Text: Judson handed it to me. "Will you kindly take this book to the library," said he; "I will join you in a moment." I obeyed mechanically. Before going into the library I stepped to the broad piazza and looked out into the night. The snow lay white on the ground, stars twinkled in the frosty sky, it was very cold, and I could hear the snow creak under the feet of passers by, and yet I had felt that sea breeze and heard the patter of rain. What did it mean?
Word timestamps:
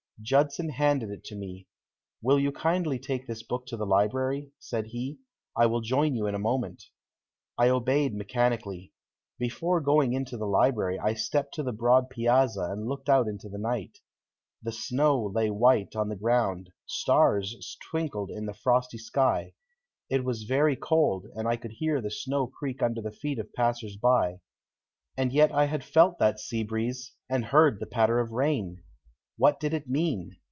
Judson 0.23 0.69
handed 0.69 1.09
it 1.09 1.23
to 1.25 1.35
me. 1.35 1.67
"Will 2.21 2.37
you 2.39 2.51
kindly 2.51 2.99
take 2.99 3.25
this 3.25 3.41
book 3.41 3.65
to 3.65 3.75
the 3.75 3.87
library," 3.87 4.51
said 4.59 4.85
he; 4.85 5.17
"I 5.57 5.65
will 5.65 5.81
join 5.81 6.13
you 6.13 6.27
in 6.27 6.35
a 6.35 6.37
moment." 6.37 6.83
I 7.57 7.69
obeyed 7.69 8.13
mechanically. 8.13 8.93
Before 9.39 9.81
going 9.81 10.13
into 10.13 10.37
the 10.37 10.45
library 10.45 10.99
I 10.99 11.15
stepped 11.15 11.55
to 11.55 11.63
the 11.63 11.71
broad 11.73 12.11
piazza 12.11 12.65
and 12.71 12.85
looked 12.87 13.09
out 13.09 13.27
into 13.27 13.49
the 13.49 13.57
night. 13.57 13.97
The 14.61 14.71
snow 14.71 15.25
lay 15.25 15.49
white 15.49 15.95
on 15.95 16.09
the 16.09 16.15
ground, 16.15 16.69
stars 16.85 17.75
twinkled 17.89 18.29
in 18.29 18.45
the 18.45 18.53
frosty 18.53 18.99
sky, 18.99 19.53
it 20.07 20.23
was 20.23 20.43
very 20.43 20.75
cold, 20.75 21.25
and 21.33 21.47
I 21.47 21.55
could 21.55 21.71
hear 21.71 21.99
the 21.99 22.11
snow 22.11 22.45
creak 22.45 22.83
under 22.83 23.01
the 23.01 23.09
feet 23.11 23.39
of 23.39 23.51
passers 23.55 23.97
by, 23.97 24.41
and 25.17 25.33
yet 25.33 25.51
I 25.51 25.65
had 25.65 25.83
felt 25.83 26.19
that 26.19 26.39
sea 26.39 26.61
breeze 26.61 27.11
and 27.27 27.45
heard 27.45 27.79
the 27.79 27.87
patter 27.87 28.19
of 28.19 28.29
rain. 28.29 28.83
What 29.37 29.59
did 29.59 29.73
it 29.73 29.89
mean? 29.89 30.37